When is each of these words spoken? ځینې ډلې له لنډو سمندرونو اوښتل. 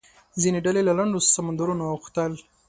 ځینې 0.41 0.59
ډلې 0.65 0.81
له 0.87 0.93
لنډو 0.99 1.19
سمندرونو 1.35 1.83
اوښتل. 1.91 2.31